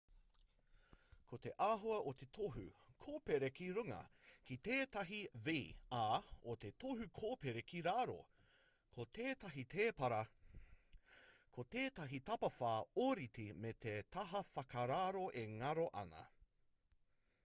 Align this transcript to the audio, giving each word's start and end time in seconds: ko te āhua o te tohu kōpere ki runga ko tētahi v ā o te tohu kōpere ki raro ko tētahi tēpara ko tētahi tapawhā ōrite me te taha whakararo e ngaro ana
ko 1.31 1.37
te 1.45 1.49
āhua 1.63 1.97
o 2.11 2.13
te 2.21 2.27
tohu 2.37 2.61
kōpere 3.03 3.49
ki 3.57 3.67
runga 3.75 3.99
ko 4.47 4.57
tētahi 4.69 5.19
v 5.49 5.55
ā 5.99 6.01
o 6.55 6.57
te 6.65 6.71
tohu 6.85 7.07
kōpere 7.21 7.63
ki 7.73 7.83
raro 7.89 8.17
ko 8.97 9.07
tētahi 9.19 9.67
tēpara 9.75 10.23
ko 11.59 11.67
tētahi 11.79 12.23
tapawhā 12.33 12.75
ōrite 13.07 13.49
me 13.67 13.75
te 13.87 13.97
taha 14.19 14.43
whakararo 14.53 15.25
e 15.47 15.49
ngaro 15.59 15.89
ana 16.05 16.29